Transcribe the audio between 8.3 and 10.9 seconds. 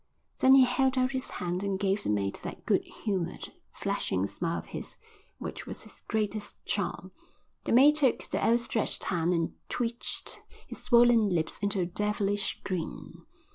outstretched hand and twitched his